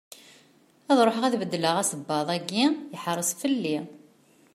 Ad 0.91 0.99
ruḥeɣ 1.05 1.23
ad 1.25 1.31
d-beddleɣ 1.33 1.75
asebbaḍ-agi, 1.79 2.65
yeḥreṣ 2.93 3.29
fell-i. 3.41 3.77